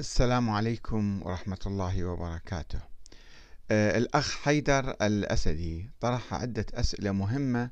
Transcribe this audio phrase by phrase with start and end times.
[0.00, 2.80] السلام عليكم ورحمة الله وبركاته.
[3.70, 7.70] آه، الأخ حيدر الأسدي طرح عدة أسئلة مهمة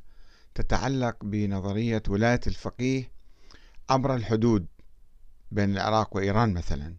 [0.54, 3.10] تتعلق بنظرية ولاية الفقيه
[3.90, 4.66] عبر الحدود
[5.52, 6.94] بين العراق وإيران مثلا.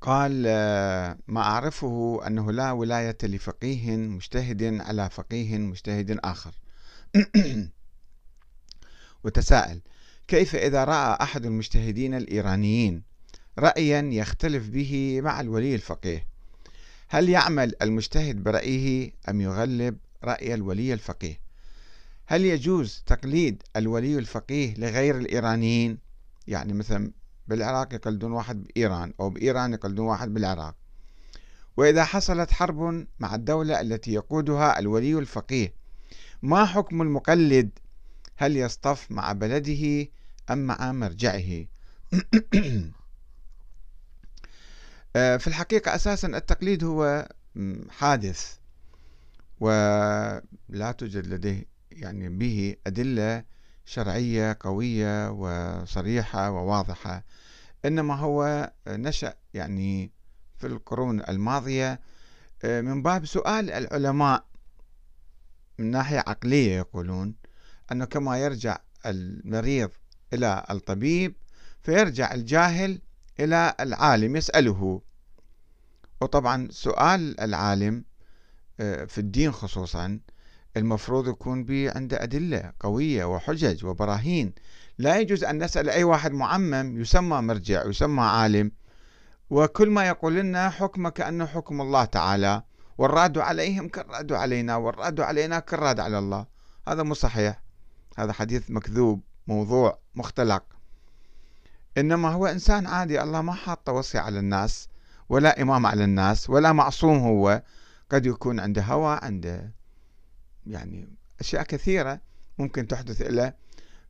[0.00, 6.54] قال آه، ما أعرفه أنه لا ولاية لفقيه مجتهد على فقيه مجتهد آخر.
[9.24, 9.80] وتساءل
[10.28, 13.13] كيف إذا رأى أحد المجتهدين الإيرانيين
[13.58, 16.26] رأيا يختلف به مع الولي الفقيه.
[17.08, 21.40] هل يعمل المجتهد برأيه أم يغلب رأي الولي الفقيه؟
[22.26, 25.98] هل يجوز تقليد الولي الفقيه لغير الإيرانيين؟
[26.46, 27.10] يعني مثلا
[27.48, 30.74] بالعراق يقلدون واحد بإيران أو بإيران يقلدون واحد بالعراق.
[31.76, 35.74] وإذا حصلت حرب مع الدولة التي يقودها الولي الفقيه
[36.42, 37.70] ما حكم المقلد؟
[38.36, 40.06] هل يصطف مع بلده
[40.50, 41.64] أم مع مرجعه؟
[45.14, 47.28] في الحقيقة أساسا التقليد هو
[47.90, 48.56] حادث
[49.60, 53.44] ولا توجد لديه يعني به أدلة
[53.84, 57.24] شرعية قوية وصريحة وواضحة.
[57.84, 60.12] إنما هو نشأ يعني
[60.56, 62.00] في القرون الماضية
[62.64, 64.44] آه، من باب سؤال العلماء
[65.78, 67.34] من ناحية عقلية يقولون
[67.92, 69.90] أنه كما يرجع المريض
[70.32, 71.34] إلى الطبيب
[71.82, 73.00] فيرجع الجاهل
[73.40, 75.00] إلى العالم يسأله.
[76.20, 78.04] وطبعا سؤال العالم
[78.80, 80.20] آه، في الدين خصوصا
[80.76, 84.54] المفروض يكون به عنده أدلة قوية وحجج وبراهين.
[84.98, 88.72] لا يجوز أن نسأل أي واحد معمم يسمى مرجع يسمى عالم.
[89.50, 92.62] وكل ما يقول لنا حكمه كأنه حكم الله تعالى.
[92.98, 96.46] والراد عليهم كالراد علينا والراد علينا كالراد على الله.
[96.88, 97.62] هذا مو صحيح.
[98.18, 100.62] هذا حديث مكذوب موضوع مختلق.
[101.98, 104.88] إنما هو إنسان عادي الله ما حاط وصي على الناس
[105.28, 107.62] ولا إمام على الناس ولا معصوم هو.
[108.10, 109.72] قد يكون عنده هوى عنده
[110.66, 111.08] يعني
[111.40, 112.20] أشياء كثيرة
[112.58, 113.52] ممكن تحدث له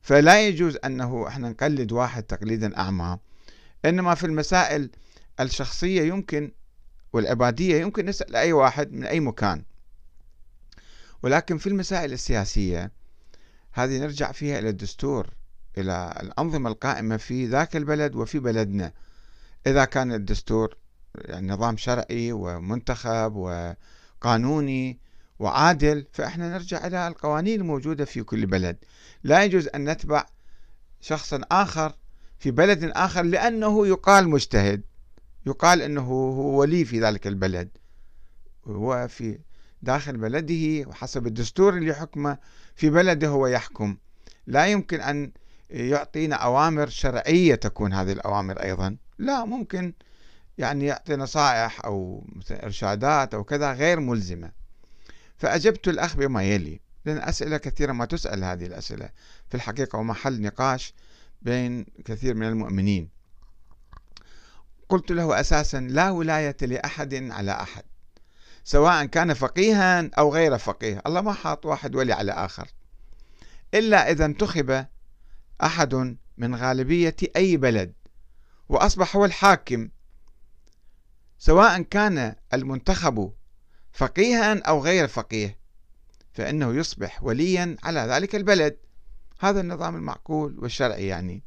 [0.01, 3.17] فلا يجوز أنه إحنا نقلد واحد تقليدا أعمى.
[3.85, 4.89] إنما في المسائل
[5.39, 6.51] الشخصية يمكن
[7.13, 9.63] والعبادية يمكن نسأل أي واحد من أي مكان.
[11.23, 12.91] ولكن في المسائل السياسية
[13.71, 15.29] هذه نرجع فيها إلى الدستور.
[15.77, 18.91] إلى الأنظمة القائمة في ذاك البلد وفي بلدنا.
[19.67, 20.77] إذا كان الدستور
[21.15, 24.99] يعني نظام شرعي ومنتخب وقانوني
[25.39, 28.77] وعادل فإحنا نرجع إلى القوانين الموجودة في كل بلد.
[29.23, 30.25] لا يجوز أن نتبع
[31.01, 31.95] شخصا آخر
[32.39, 34.81] في بلد آخر لأنه يقال مجتهد
[35.45, 37.69] يقال أنه هو ولي في ذلك البلد.
[38.67, 39.39] هو في
[39.81, 42.37] داخل بلده وحسب الدستور اللي حكمه
[42.75, 43.97] في بلده هو يحكم.
[44.47, 45.31] لا يمكن أن
[45.69, 48.97] يعطينا أوامر شرعية تكون هذه الأوامر أيضا.
[49.17, 49.93] لا ممكن
[50.57, 54.51] يعني يعطي نصائح أو إرشادات أو كذا غير ملزمة.
[55.37, 56.79] فأجبت الأخ بما يلي.
[57.05, 59.09] لأن أسئلة كثيرة ما تسأل هذه الأسئلة.
[59.49, 60.93] في الحقيقة ومحل نقاش
[61.41, 63.09] بين كثير من المؤمنين.
[64.89, 67.83] قلت له أساسا لا ولاية لأحد على أحد.
[68.63, 71.01] سواء كان فقيها أو غير فقيه.
[71.07, 72.67] الله ما حاط واحد ولي على آخر.
[73.73, 74.85] إلا إذا انتخب
[75.63, 77.93] أحد من غالبية أي بلد
[78.69, 79.89] وأصبح هو الحاكم.
[81.37, 83.33] سواء كان المنتخب
[83.91, 85.59] فقيها أو غير فقيه
[86.33, 88.77] فإنه يصبح وليا على ذلك البلد.
[89.39, 91.43] هذا النظام المعقول والشرعي يعني.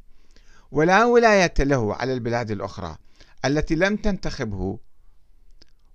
[0.71, 2.97] ولا ولاية له على البلاد الأخرى
[3.45, 4.79] التي لم تنتخبه.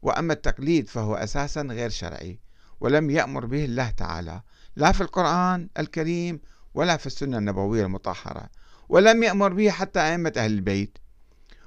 [0.02, 2.38] وأما التقليد فهو أساسا غير شرعي
[2.80, 4.42] ولم يأمر به الله تعالى.
[4.76, 6.40] لا في القرآن الكريم
[6.74, 8.50] ولا في السنة النبوية المطهرة
[8.88, 10.98] ولم يأمر به حتى أئمة أهل البيت.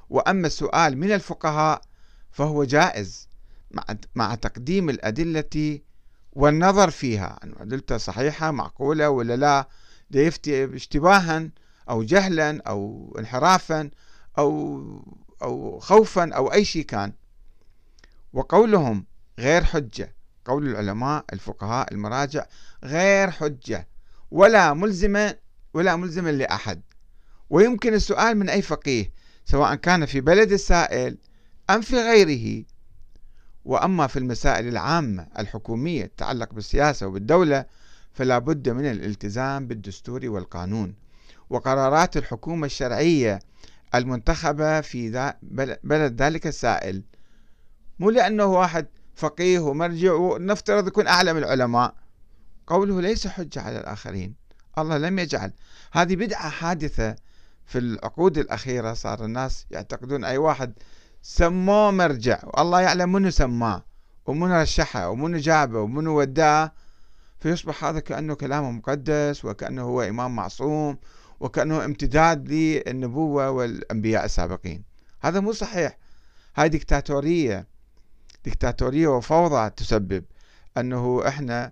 [0.09, 1.81] وأما السؤال من الفقهاء
[2.31, 3.27] فهو جائز
[4.15, 5.79] مع تقديم الأدلة
[6.33, 7.39] والنظر فيها.
[7.43, 9.67] أن أدلته صحيحة معقولة ولا لا؟
[10.11, 11.49] يفتي اشتباها
[11.89, 13.89] أو جهلا أو انحرافا
[14.37, 14.81] أو
[15.41, 17.13] أو خوفا أو أي شيء كان.
[18.33, 19.05] وقولهم
[19.39, 20.15] غير حجة.
[20.45, 22.45] قول العلماء الفقهاء المراجع
[22.83, 23.87] غير حجة.
[24.31, 25.35] ولا ملزمة
[25.73, 26.81] ولا ملزمة لأحد.
[27.49, 29.11] ويمكن السؤال من أي فقيه
[29.45, 31.17] سواء كان في بلد السائل
[31.69, 32.65] أم في غيره.
[33.65, 37.65] وأما في المسائل العامة الحكومية تتعلق بالسياسة وبالدولة
[38.13, 40.95] فلا بد من الالتزام بالدستور والقانون.
[41.49, 43.39] وقرارات الحكومة الشرعية
[43.95, 45.33] المنتخبة في
[45.83, 47.03] بلد ذلك السائل.
[47.99, 51.95] مو لأنه واحد فقيه ومرجع ونفترض يكون أعلى من العلماء.
[52.67, 54.35] قوله ليس حجة على الآخرين.
[54.77, 55.53] الله لم يجعل.
[55.91, 57.15] هذه بدعة حادثة
[57.65, 60.73] في العقود الأخيرة صار الناس يعتقدون أي واحد
[61.21, 62.39] سموه مرجع.
[62.43, 63.85] والله يعلم منو سماه
[64.25, 66.71] ومنو رشحه ومنو جابه ومنو وداه.
[67.39, 70.97] فيصبح هذا كأنه كلامه مقدس وكأنه هو إمام معصوم
[71.39, 74.83] وكأنه امتداد للنبوة والأنبياء السابقين.
[75.21, 75.97] هذا مو صحيح.
[76.55, 77.67] هاي ديكتاتورية
[78.45, 80.23] ديكتاتورية وفوضى تسبب
[80.77, 81.71] أنه إحنا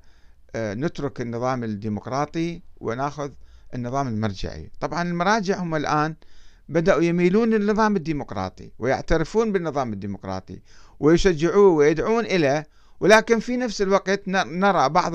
[0.55, 3.31] نترك النظام الديمقراطي وناخذ
[3.73, 4.71] النظام المرجعي.
[4.79, 6.15] طبعا المراجع هم الآن
[6.69, 10.61] بدأوا يميلون للنظام الديمقراطي ويعترفون بالنظام الديمقراطي
[10.99, 12.67] ويشجعوه ويدعون إليه
[12.99, 15.13] ولكن في نفس الوقت نرى بعض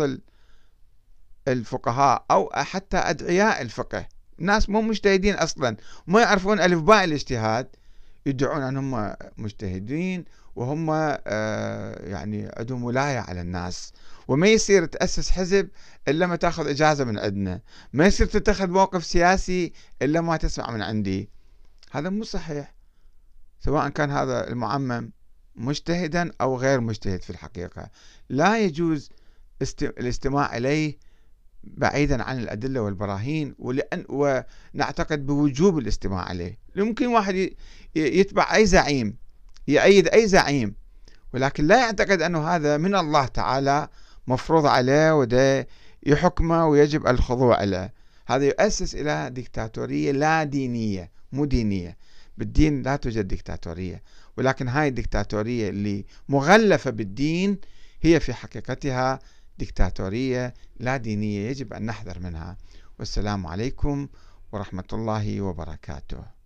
[1.48, 4.06] الفقهاء أو حتى أدعياء الفقه
[4.38, 5.76] ناس مو مجتهدين أصلا
[6.06, 7.68] ما يعرفون ألف باء الاجتهاد
[8.26, 10.24] يدعون أنهم مجتهدين
[10.56, 13.92] وهم آه، يعني عندهم ولاية على الناس.
[14.28, 15.68] وما يصير تأسس حزب
[16.08, 17.60] إلا ما تأخذ إجازة من عندنا.
[17.92, 19.72] ما يصير تتخذ موقف سياسي
[20.02, 21.30] إلا ما تسمع من عندي.
[21.90, 22.74] هذا مو صحيح.
[23.60, 25.10] سواء كان هذا المعمم
[25.56, 27.90] مجتهدا أو غير مجتهد في الحقيقة.
[28.28, 29.10] لا يجوز
[29.82, 30.98] الاستماع إليه
[31.64, 36.58] بعيدا عن الأدلة والبراهين ولأن ونعتقد بوجوب الاستماع عليه.
[36.76, 37.50] يمكن واحد
[37.94, 39.16] يتبع أي زعيم
[39.68, 40.74] يأيد أي زعيم
[41.34, 43.88] ولكن لا يعتقد أنه هذا من الله تعالى
[44.26, 45.66] مفروض عليه وده
[46.06, 47.90] يحكمه ويجب الخضوع له
[48.26, 51.96] هذا يؤسس إلى ديكتاتورية لا دينية مو دينية.
[52.38, 54.02] بالدين لا توجد ديكتاتورية.
[54.36, 57.58] ولكن هاي الديكتاتورية اللي مغلفة بالدين
[58.00, 59.18] هي في حقيقتها
[59.60, 62.56] ديكتاتورية لا دينية يجب أن نحذر منها.
[62.98, 64.08] والسلام عليكم
[64.52, 66.39] ورحمة الله وبركاته.